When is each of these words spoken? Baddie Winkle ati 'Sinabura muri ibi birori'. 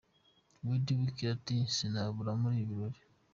Baddie 0.65 0.95
Winkle 0.99 1.27
ati 1.35 1.55
'Sinabura 1.73 2.31
muri 2.41 2.55
ibi 2.61 2.69
birori'. 2.79 3.03